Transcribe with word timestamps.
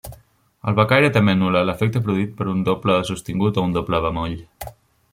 El 0.71 0.77
becaire 0.79 1.11
també 1.17 1.35
anul·la 1.37 1.61
l'efecte 1.69 2.03
produït 2.09 2.33
per 2.39 2.49
un 2.57 2.65
doble 2.71 2.99
sostingut 3.13 3.61
o 3.63 3.69
un 3.71 3.81
doble 3.81 4.05
bemoll. 4.09 4.39